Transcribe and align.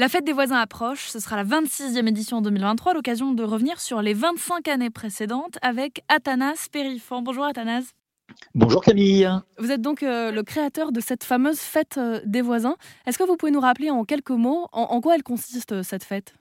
La 0.00 0.08
fête 0.08 0.24
des 0.24 0.32
voisins 0.32 0.56
approche, 0.56 1.08
ce 1.08 1.20
sera 1.20 1.36
la 1.36 1.44
26e 1.44 2.08
édition 2.08 2.38
en 2.38 2.40
2023, 2.40 2.94
l'occasion 2.94 3.32
de 3.32 3.44
revenir 3.44 3.78
sur 3.78 4.00
les 4.00 4.14
25 4.14 4.66
années 4.68 4.88
précédentes 4.88 5.58
avec 5.60 6.04
Athanas 6.08 6.68
Périfan. 6.72 7.20
Bonjour 7.20 7.44
Athanas. 7.44 7.92
Bonjour 8.54 8.82
Camille. 8.82 9.28
Vous 9.58 9.70
êtes 9.70 9.82
donc 9.82 10.02
euh, 10.02 10.32
le 10.32 10.42
créateur 10.42 10.92
de 10.92 11.00
cette 11.00 11.22
fameuse 11.22 11.58
fête 11.58 11.98
euh, 11.98 12.18
des 12.24 12.40
voisins. 12.40 12.76
Est-ce 13.06 13.18
que 13.18 13.24
vous 13.24 13.36
pouvez 13.36 13.52
nous 13.52 13.60
rappeler 13.60 13.90
en 13.90 14.06
quelques 14.06 14.30
mots 14.30 14.68
en 14.72 15.02
quoi 15.02 15.16
elle 15.16 15.22
consiste 15.22 15.72
euh, 15.72 15.82
cette 15.82 16.04
fête? 16.04 16.32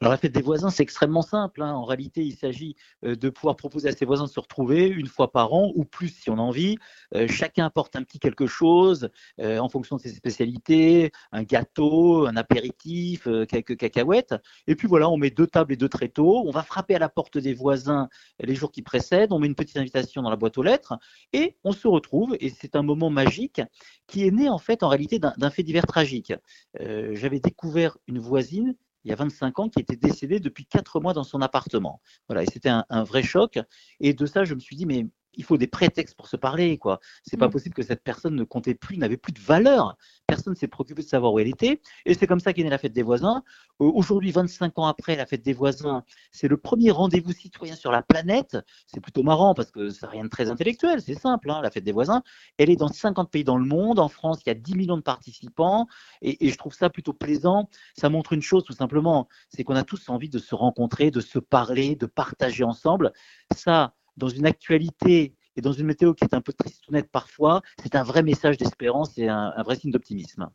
Alors 0.00 0.12
la 0.12 0.18
fête 0.18 0.32
des 0.32 0.42
voisins, 0.42 0.70
c'est 0.70 0.82
extrêmement 0.82 1.22
simple. 1.22 1.62
Hein. 1.62 1.72
En 1.72 1.84
réalité, 1.84 2.22
il 2.22 2.34
s'agit 2.36 2.76
euh, 3.04 3.16
de 3.16 3.28
pouvoir 3.30 3.56
proposer 3.56 3.88
à 3.88 3.92
ses 3.92 4.04
voisins 4.04 4.24
de 4.24 4.30
se 4.30 4.40
retrouver 4.40 4.86
une 4.86 5.06
fois 5.06 5.32
par 5.32 5.52
an 5.52 5.72
ou 5.74 5.84
plus 5.84 6.08
si 6.08 6.30
on 6.30 6.34
a 6.34 6.42
envie. 6.42 6.76
Euh, 7.14 7.26
chacun 7.28 7.66
apporte 7.66 7.96
un 7.96 8.02
petit 8.02 8.18
quelque 8.18 8.46
chose 8.46 9.08
euh, 9.40 9.58
en 9.58 9.68
fonction 9.68 9.96
de 9.96 10.02
ses 10.02 10.10
spécialités, 10.10 11.12
un 11.32 11.42
gâteau, 11.42 12.26
un 12.26 12.36
apéritif, 12.36 13.28
quelques 13.48 13.76
cacahuètes. 13.76 14.34
Et 14.66 14.74
puis 14.76 14.88
voilà, 14.88 15.08
on 15.08 15.16
met 15.16 15.30
deux 15.30 15.46
tables 15.46 15.72
et 15.72 15.76
deux 15.76 15.88
tréteaux. 15.88 16.44
On 16.46 16.50
va 16.50 16.62
frapper 16.62 16.94
à 16.94 16.98
la 16.98 17.08
porte 17.08 17.38
des 17.38 17.54
voisins 17.54 18.08
les 18.40 18.54
jours 18.54 18.70
qui 18.70 18.82
précèdent. 18.82 19.32
On 19.32 19.38
met 19.38 19.46
une 19.46 19.54
petite 19.54 19.76
invitation 19.76 20.22
dans 20.22 20.30
la 20.30 20.36
boîte 20.36 20.58
aux 20.58 20.62
lettres 20.62 20.94
et 21.32 21.56
on 21.64 21.72
se 21.72 21.88
retrouve. 21.88 22.36
Et 22.40 22.50
c'est 22.50 22.76
un 22.76 22.82
moment 22.82 23.10
magique 23.10 23.60
qui 24.06 24.26
est 24.26 24.30
né 24.30 24.48
en 24.48 24.58
fait 24.58 24.82
en 24.82 24.88
réalité 24.88 25.18
d'un 25.18 25.50
fait 25.50 25.62
divers 25.62 25.86
tragique. 25.86 26.32
J'avais 26.78 27.40
découvert 27.40 27.96
une 28.06 28.18
voisine 28.18 28.74
il 29.04 29.10
y 29.10 29.12
a 29.12 29.16
25 29.16 29.58
ans, 29.58 29.68
qui 29.68 29.80
était 29.80 29.96
décédée 29.96 30.40
depuis 30.40 30.66
4 30.66 31.00
mois 31.00 31.12
dans 31.12 31.24
son 31.24 31.42
appartement. 31.42 32.00
Voilà, 32.28 32.42
et 32.42 32.46
c'était 32.46 32.70
un, 32.70 33.04
vrai 33.04 33.22
choc. 33.22 33.58
Et 34.00 34.14
de 34.14 34.26
ça, 34.26 34.44
je 34.44 34.54
me 34.54 34.60
suis 34.60 34.76
dit, 34.76 34.86
mais 34.86 35.06
il 35.36 35.44
faut 35.44 35.56
des 35.56 35.66
prétextes 35.66 36.16
pour 36.16 36.28
se 36.28 36.36
parler, 36.36 36.78
quoi. 36.78 37.00
C'est 37.22 37.36
pas 37.36 37.48
mm. 37.48 37.52
possible 37.52 37.74
que 37.74 37.82
cette 37.82 38.02
personne 38.02 38.34
ne 38.34 38.44
comptait 38.44 38.74
plus, 38.74 38.96
n'avait 38.96 39.16
plus 39.16 39.32
de 39.32 39.40
valeur. 39.40 39.96
Personne 40.26 40.54
s'est 40.54 40.68
préoccupé 40.68 41.02
de 41.02 41.08
savoir 41.08 41.32
où 41.32 41.38
elle 41.38 41.48
était. 41.48 41.80
Et 42.06 42.14
c'est 42.14 42.26
comme 42.26 42.40
ça 42.40 42.52
qu'est 42.52 42.62
née 42.62 42.70
la 42.70 42.78
fête 42.78 42.92
des 42.92 43.02
voisins. 43.02 43.42
Euh, 43.80 43.90
aujourd'hui, 43.94 44.30
25 44.30 44.78
ans 44.78 44.86
après 44.86 45.16
la 45.16 45.26
fête 45.26 45.42
des 45.42 45.52
voisins, 45.52 46.04
c'est 46.32 46.48
le 46.48 46.56
premier 46.56 46.90
rendez-vous 46.90 47.32
citoyen 47.32 47.76
sur 47.76 47.92
la 47.92 48.02
planète. 48.02 48.56
C'est 48.86 49.00
plutôt 49.00 49.22
marrant 49.22 49.54
parce 49.54 49.70
que 49.70 49.88
n'a 50.02 50.08
rien 50.08 50.24
de 50.24 50.28
très 50.28 50.50
intellectuel. 50.50 51.00
C'est 51.00 51.18
simple, 51.18 51.50
hein, 51.50 51.60
la 51.62 51.70
fête 51.70 51.84
des 51.84 51.92
voisins. 51.92 52.22
Elle 52.58 52.70
est 52.70 52.76
dans 52.76 52.88
50 52.88 53.30
pays 53.30 53.44
dans 53.44 53.58
le 53.58 53.66
monde. 53.66 53.98
En 53.98 54.08
France, 54.08 54.40
il 54.44 54.48
y 54.48 54.52
a 54.52 54.54
10 54.54 54.76
millions 54.76 54.96
de 54.96 55.02
participants. 55.02 55.86
Et, 56.22 56.46
et 56.46 56.50
je 56.50 56.58
trouve 56.58 56.74
ça 56.74 56.90
plutôt 56.90 57.12
plaisant. 57.12 57.68
Ça 57.96 58.08
montre 58.08 58.32
une 58.32 58.42
chose, 58.42 58.64
tout 58.64 58.72
simplement. 58.72 59.28
C'est 59.48 59.64
qu'on 59.64 59.76
a 59.76 59.84
tous 59.84 60.08
envie 60.08 60.28
de 60.28 60.38
se 60.38 60.54
rencontrer, 60.54 61.10
de 61.10 61.20
se 61.20 61.38
parler, 61.38 61.96
de 61.96 62.06
partager 62.06 62.64
ensemble. 62.64 63.12
Ça, 63.54 63.94
dans 64.16 64.28
une 64.28 64.46
actualité 64.46 65.34
et 65.56 65.60
dans 65.60 65.72
une 65.72 65.86
météo 65.86 66.14
qui 66.14 66.24
est 66.24 66.34
un 66.34 66.40
peu 66.40 66.52
triste 66.52 66.86
ou 66.88 66.92
nette 66.92 67.10
parfois, 67.10 67.62
c'est 67.82 67.94
un 67.94 68.02
vrai 68.02 68.22
message 68.22 68.56
d'espérance 68.56 69.16
et 69.18 69.28
un, 69.28 69.62
vrai 69.62 69.76
signe 69.76 69.90
d'optimisme. 69.90 70.48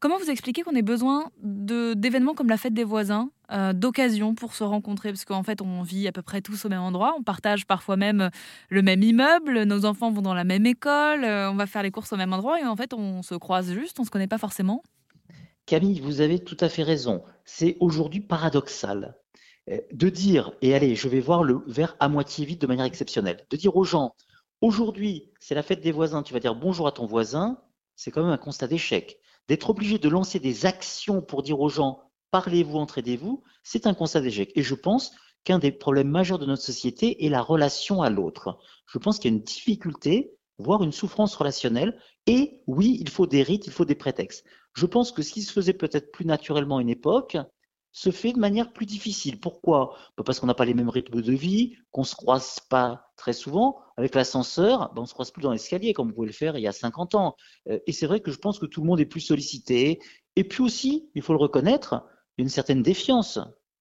Comment 0.00 0.16
vous 0.16 0.30
expliquez 0.30 0.62
qu'on 0.62 0.74
ait 0.74 0.82
besoin 0.82 1.30
d'événements 1.42 2.34
comme 2.34 2.48
la 2.48 2.56
fête 2.56 2.72
des 2.72 2.84
voisins, 2.84 3.30
euh, 3.52 3.74
d'occasions 3.74 4.34
pour 4.34 4.54
se 4.54 4.64
rencontrer? 4.64 5.10
Parce 5.10 5.26
qu'en 5.26 5.42
fait, 5.42 5.60
on 5.60 5.82
vit 5.82 6.08
à 6.08 6.12
peu 6.12 6.22
près 6.22 6.40
tous 6.40 6.64
au 6.64 6.70
même 6.70 6.80
endroit, 6.80 7.14
on 7.18 7.22
partage 7.22 7.66
parfois 7.66 7.96
même 7.96 8.30
le 8.70 8.80
même 8.80 9.02
immeuble, 9.02 9.64
nos 9.64 9.84
enfants 9.84 10.10
vont 10.10 10.22
dans 10.22 10.32
la 10.32 10.44
même 10.44 10.64
école, 10.64 11.24
euh, 11.24 11.50
on 11.50 11.56
va 11.56 11.66
faire 11.66 11.82
les 11.82 11.90
courses 11.90 12.14
au 12.14 12.16
même 12.16 12.32
endroit 12.32 12.58
et 12.60 12.64
en 12.64 12.76
fait, 12.76 12.94
on 12.94 13.22
se 13.22 13.34
croise 13.34 13.74
juste, 13.74 14.00
on 14.00 14.02
ne 14.02 14.06
se 14.06 14.10
connaît 14.10 14.26
pas 14.26 14.38
forcément. 14.38 14.82
Camille, 15.66 16.00
vous 16.00 16.22
avez 16.22 16.38
tout 16.38 16.56
à 16.60 16.70
fait 16.70 16.82
raison. 16.82 17.22
C'est 17.44 17.76
aujourd'hui 17.80 18.20
paradoxal. 18.20 19.16
Euh, 19.70 19.78
de 19.92 20.08
dire, 20.08 20.52
et 20.60 20.74
allez, 20.74 20.94
je 20.94 21.08
vais 21.08 21.20
voir 21.20 21.42
le 21.42 21.62
verre 21.66 21.96
à 22.00 22.08
moitié 22.08 22.44
vide 22.44 22.60
de 22.60 22.66
manière 22.66 22.84
exceptionnelle, 22.84 23.46
de 23.48 23.56
dire 23.56 23.76
aux 23.76 23.84
gens, 23.84 24.14
aujourd'hui, 24.60 25.32
c'est 25.40 25.54
la 25.54 25.62
fête 25.62 25.80
des 25.80 25.92
voisins, 25.92 26.22
tu 26.22 26.34
vas 26.34 26.40
dire 26.40 26.54
bonjour 26.54 26.86
à 26.86 26.92
ton 26.92 27.06
voisin, 27.06 27.58
c'est 27.96 28.10
quand 28.10 28.22
même 28.22 28.32
un 28.32 28.38
constat 28.38 28.66
d'échec. 28.66 29.18
D'être 29.48 29.70
obligé 29.70 29.98
de 29.98 30.08
lancer 30.08 30.38
des 30.38 30.66
actions 30.66 31.22
pour 31.22 31.42
dire 31.42 31.60
aux 31.60 31.68
gens, 31.68 32.00
parlez-vous, 32.30 32.78
entraidez-vous, 32.78 33.42
c'est 33.62 33.86
un 33.86 33.94
constat 33.94 34.20
d'échec. 34.20 34.52
Et 34.54 34.62
je 34.62 34.74
pense 34.74 35.12
qu'un 35.44 35.58
des 35.58 35.72
problèmes 35.72 36.10
majeurs 36.10 36.38
de 36.38 36.46
notre 36.46 36.62
société 36.62 37.24
est 37.24 37.28
la 37.28 37.42
relation 37.42 38.02
à 38.02 38.10
l'autre. 38.10 38.58
Je 38.86 38.98
pense 38.98 39.18
qu'il 39.18 39.30
y 39.30 39.34
a 39.34 39.36
une 39.36 39.42
difficulté, 39.42 40.34
voire 40.58 40.82
une 40.82 40.92
souffrance 40.92 41.36
relationnelle. 41.36 41.98
Et 42.26 42.62
oui, 42.66 42.98
il 43.00 43.08
faut 43.10 43.26
des 43.26 43.42
rites, 43.42 43.66
il 43.66 43.72
faut 43.72 43.84
des 43.84 43.94
prétextes. 43.94 44.44
Je 44.74 44.86
pense 44.86 45.12
que 45.12 45.22
ce 45.22 45.32
qui 45.32 45.42
se 45.42 45.52
faisait 45.52 45.74
peut-être 45.74 46.10
plus 46.10 46.24
naturellement 46.24 46.78
à 46.78 46.82
une 46.82 46.88
époque, 46.88 47.36
se 47.94 48.10
fait 48.10 48.32
de 48.32 48.40
manière 48.40 48.72
plus 48.72 48.86
difficile. 48.86 49.38
Pourquoi? 49.38 49.96
Bah, 50.16 50.24
Parce 50.26 50.40
qu'on 50.40 50.48
n'a 50.48 50.54
pas 50.54 50.64
les 50.64 50.74
mêmes 50.74 50.88
rythmes 50.88 51.22
de 51.22 51.32
vie, 51.32 51.76
qu'on 51.92 52.00
ne 52.00 52.06
se 52.06 52.16
croise 52.16 52.58
pas 52.68 53.06
très 53.16 53.32
souvent. 53.32 53.78
Avec 53.96 54.16
l'ascenseur, 54.16 54.90
bah, 54.92 54.94
on 54.96 55.02
ne 55.02 55.06
se 55.06 55.14
croise 55.14 55.30
plus 55.30 55.42
dans 55.42 55.52
l'escalier 55.52 55.94
comme 55.94 56.08
vous 56.08 56.14
pouvez 56.14 56.26
le 56.26 56.32
faire 56.32 56.58
il 56.58 56.62
y 56.62 56.66
a 56.66 56.72
50 56.72 57.14
ans. 57.14 57.36
Euh, 57.70 57.78
et 57.86 57.92
c'est 57.92 58.06
vrai 58.06 58.18
que 58.18 58.32
je 58.32 58.38
pense 58.38 58.58
que 58.58 58.66
tout 58.66 58.80
le 58.80 58.88
monde 58.88 59.00
est 59.00 59.06
plus 59.06 59.20
sollicité. 59.20 60.00
Et 60.34 60.42
puis 60.42 60.62
aussi, 60.62 61.08
il 61.14 61.22
faut 61.22 61.32
le 61.32 61.38
reconnaître, 61.38 62.04
il 62.36 62.40
y 62.40 62.42
a 62.42 62.44
une 62.44 62.50
certaine 62.50 62.82
défiance. 62.82 63.38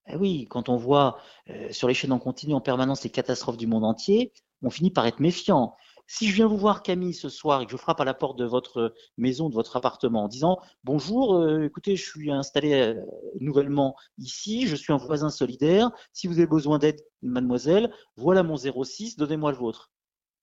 Eh 0.07 0.15
oui, 0.15 0.45
quand 0.47 0.69
on 0.69 0.77
voit 0.77 1.17
euh, 1.49 1.71
sur 1.71 1.87
les 1.87 1.95
chaînes 1.95 2.11
en 2.11 2.19
continu 2.19 2.53
en 2.53 2.61
permanence 2.61 3.03
les 3.03 3.09
catastrophes 3.09 3.57
du 3.57 3.65
monde 3.65 3.83
entier, 3.83 4.31
on 4.61 4.69
finit 4.69 4.91
par 4.91 5.07
être 5.07 5.21
méfiant. 5.21 5.75
Si 6.07 6.27
je 6.27 6.35
viens 6.35 6.47
vous 6.47 6.57
voir, 6.57 6.83
Camille, 6.83 7.13
ce 7.13 7.29
soir 7.29 7.61
et 7.61 7.65
que 7.65 7.71
je 7.71 7.77
frappe 7.77 8.01
à 8.01 8.05
la 8.05 8.13
porte 8.13 8.37
de 8.37 8.45
votre 8.45 8.93
maison, 9.17 9.49
de 9.49 9.55
votre 9.55 9.75
appartement, 9.77 10.25
en 10.25 10.27
disant 10.27 10.59
Bonjour, 10.83 11.35
euh, 11.35 11.63
écoutez, 11.65 11.95
je 11.95 12.05
suis 12.05 12.31
installé 12.31 12.73
euh, 12.73 13.01
nouvellement 13.39 13.95
ici, 14.17 14.67
je 14.67 14.75
suis 14.75 14.93
un 14.93 14.97
voisin 14.97 15.29
solidaire. 15.29 15.91
Si 16.11 16.27
vous 16.27 16.37
avez 16.37 16.47
besoin 16.47 16.77
d'aide, 16.77 16.99
mademoiselle, 17.21 17.91
voilà 18.17 18.43
mon 18.43 18.57
06, 18.57 19.17
donnez-moi 19.17 19.51
le 19.51 19.57
vôtre. 19.57 19.91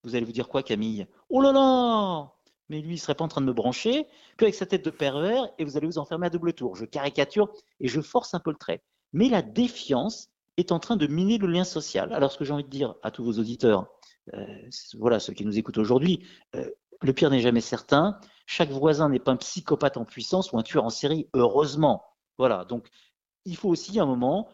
Vous 0.03 0.15
allez 0.17 0.25
vous 0.25 0.33
dire 0.33 0.49
quoi, 0.49 0.63
Camille 0.63 1.07
Oh 1.29 1.41
là 1.41 1.53
là 1.53 2.33
mais 2.71 2.81
lui, 2.81 2.95
il 2.95 2.99
serait 2.99 3.17
pas 3.17 3.25
en 3.25 3.29
train 3.29 3.41
de 3.41 3.47
me 3.47 3.53
brancher, 3.53 4.07
puis 4.37 4.47
avec 4.47 4.55
sa 4.55 4.65
tête 4.65 4.85
de 4.85 4.91
pervers, 4.91 5.49
et 5.59 5.65
vous 5.65 5.77
allez 5.77 5.89
vous 5.89 5.99
enfermer 5.99 6.29
à 6.29 6.31
double 6.31 6.53
tour. 6.53 6.77
Je 6.77 6.85
caricature 6.85 7.53
et 7.81 7.89
je 7.89 8.01
force 8.01 8.33
un 8.33 8.39
peu 8.39 8.51
le 8.51 8.57
trait. 8.57 8.81
Mais 9.13 9.29
la 9.29 9.43
défiance 9.43 10.31
est 10.57 10.71
en 10.71 10.79
train 10.79 10.97
de 10.97 11.09
miner 11.09 11.39
le 11.39 11.49
lien 11.49 11.65
social. 11.65 12.13
Alors, 12.13 12.31
ce 12.31 12.39
que 12.39 12.45
j'ai 12.45 12.53
envie 12.53 12.65
de 12.65 12.71
dire 12.71 12.95
à 13.03 13.11
tous 13.11 13.25
vos 13.25 13.33
auditeurs, 13.33 13.89
voilà, 14.99 15.21
ceux 15.21 15.33
qui 15.33 15.45
nous 15.45 15.59
écoutent 15.59 15.79
aujourd'hui, 15.79 16.27
euh, 16.55 16.71
le 17.03 17.13
pire 17.13 17.31
n'est 17.31 17.41
jamais 17.41 17.61
certain. 17.61 18.19
Chaque 18.47 18.71
voisin 18.71 19.09
n'est 19.09 19.19
pas 19.19 19.33
un 19.33 19.37
psychopathe 19.37 19.97
en 19.97 20.05
puissance 20.05 20.53
ou 20.53 20.59
un 20.59 20.63
tueur 20.63 20.85
en 20.85 20.91
série, 20.91 21.29
heureusement. 21.35 22.05
Voilà, 22.39 22.65
donc 22.65 22.89
il 23.45 23.57
faut 23.57 23.69
aussi 23.69 23.99
à 23.99 24.03
un 24.03 24.07
moment 24.07 24.49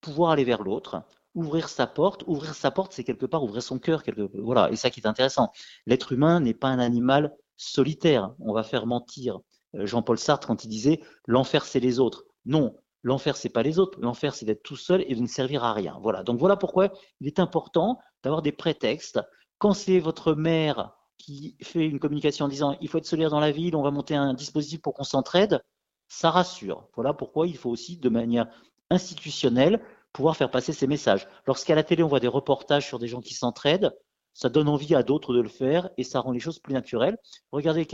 pouvoir 0.00 0.30
aller 0.30 0.44
vers 0.44 0.62
l'autre, 0.62 1.02
ouvrir 1.34 1.68
sa 1.68 1.86
porte. 1.86 2.24
Ouvrir 2.26 2.54
sa 2.54 2.70
porte, 2.70 2.92
c'est 2.92 3.04
quelque 3.04 3.26
part 3.26 3.42
ouvrir 3.42 3.62
son 3.62 3.78
cœur. 3.78 4.02
Quelque... 4.02 4.30
Voilà, 4.34 4.70
et 4.70 4.76
ça 4.76 4.90
qui 4.90 5.00
est 5.00 5.06
intéressant. 5.06 5.52
L'être 5.86 6.12
humain 6.12 6.40
n'est 6.40 6.54
pas 6.54 6.68
un 6.68 6.78
animal 6.78 7.34
solitaire. 7.56 8.34
On 8.40 8.52
va 8.52 8.62
faire 8.62 8.86
mentir 8.86 9.40
euh, 9.74 9.86
Jean-Paul 9.86 10.18
Sartre 10.18 10.46
quand 10.46 10.64
il 10.64 10.68
disait 10.68 11.00
l'enfer 11.26 11.64
c'est 11.64 11.80
les 11.80 12.00
autres. 12.00 12.24
Non, 12.44 12.76
l'enfer 13.02 13.36
c'est 13.36 13.48
pas 13.48 13.62
les 13.62 13.78
autres. 13.78 13.98
L'enfer 14.00 14.34
c'est 14.34 14.46
d'être 14.46 14.62
tout 14.62 14.76
seul 14.76 15.04
et 15.06 15.14
de 15.14 15.20
ne 15.20 15.26
servir 15.26 15.64
à 15.64 15.72
rien. 15.72 15.98
Voilà. 16.02 16.22
Donc 16.22 16.38
voilà 16.38 16.56
pourquoi 16.56 16.92
il 17.20 17.26
est 17.26 17.40
important 17.40 17.98
d'avoir 18.22 18.42
des 18.42 18.52
prétextes. 18.52 19.20
Quand 19.58 19.72
c'est 19.72 19.98
votre 19.98 20.34
mère 20.34 20.94
qui 21.16 21.56
fait 21.62 21.86
une 21.86 21.98
communication 21.98 22.46
en 22.46 22.48
disant 22.48 22.76
il 22.80 22.88
faut 22.88 22.98
être 22.98 23.06
solidaire 23.06 23.30
dans 23.30 23.40
la 23.40 23.50
ville, 23.50 23.76
on 23.76 23.82
va 23.82 23.90
monter 23.90 24.14
un 24.14 24.34
dispositif 24.34 24.80
pour 24.80 24.94
qu'on 24.94 25.04
s'entraide, 25.04 25.62
ça 26.08 26.30
rassure. 26.30 26.88
Voilà 26.94 27.12
pourquoi 27.12 27.46
il 27.46 27.56
faut 27.56 27.70
aussi, 27.70 27.98
de 27.98 28.08
manière 28.08 28.46
institutionnelle, 28.90 29.82
pouvoir 30.12 30.36
faire 30.36 30.50
passer 30.50 30.72
ces 30.72 30.86
messages. 30.86 31.28
Lorsqu'à 31.46 31.74
la 31.74 31.82
télé, 31.82 32.02
on 32.02 32.08
voit 32.08 32.20
des 32.20 32.28
reportages 32.28 32.86
sur 32.86 32.98
des 32.98 33.08
gens 33.08 33.20
qui 33.20 33.34
s'entraident, 33.34 33.94
ça 34.38 34.48
donne 34.48 34.68
envie 34.68 34.94
à 34.94 35.02
d'autres 35.02 35.34
de 35.34 35.40
le 35.40 35.48
faire 35.48 35.90
et 35.98 36.04
ça 36.04 36.20
rend 36.20 36.30
les 36.30 36.38
choses 36.38 36.60
plus 36.60 36.72
naturelles. 36.72 37.18
Regardez, 37.50 37.88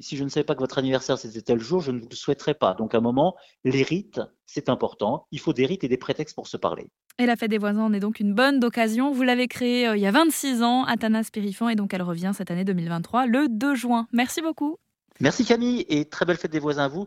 si 0.00 0.16
je 0.16 0.24
ne 0.24 0.30
savais 0.30 0.44
pas 0.44 0.54
que 0.54 0.60
votre 0.60 0.78
anniversaire 0.78 1.18
c'était 1.18 1.42
tel 1.42 1.60
jour, 1.60 1.82
je 1.82 1.90
ne 1.90 2.00
vous 2.00 2.08
le 2.10 2.16
souhaiterais 2.16 2.54
pas. 2.54 2.72
Donc 2.72 2.94
à 2.94 2.98
un 2.98 3.02
moment, 3.02 3.36
les 3.64 3.82
rites, 3.82 4.22
c'est 4.46 4.70
important. 4.70 5.26
Il 5.30 5.40
faut 5.40 5.52
des 5.52 5.66
rites 5.66 5.84
et 5.84 5.88
des 5.88 5.98
prétextes 5.98 6.34
pour 6.34 6.48
se 6.48 6.56
parler. 6.56 6.88
Et 7.18 7.26
la 7.26 7.36
fête 7.36 7.50
des 7.50 7.58
voisins 7.58 7.82
en 7.82 7.92
est 7.92 8.00
donc 8.00 8.18
une 8.18 8.32
bonne 8.32 8.64
occasion. 8.64 9.12
Vous 9.12 9.24
l'avez 9.24 9.46
créée 9.46 9.86
euh, 9.86 9.94
il 9.94 10.02
y 10.02 10.06
a 10.06 10.10
26 10.10 10.62
ans, 10.62 10.84
Athanas 10.84 11.28
Périfan, 11.30 11.68
et 11.68 11.74
donc 11.74 11.92
elle 11.92 12.02
revient 12.02 12.32
cette 12.34 12.50
année 12.50 12.64
2023, 12.64 13.26
le 13.26 13.48
2 13.50 13.74
juin. 13.74 14.08
Merci 14.10 14.40
beaucoup. 14.40 14.78
Merci 15.20 15.44
Camille 15.44 15.84
et 15.90 16.06
très 16.06 16.24
belle 16.24 16.38
fête 16.38 16.50
des 16.50 16.60
voisins 16.60 16.84
à 16.84 16.88
vous. 16.88 17.06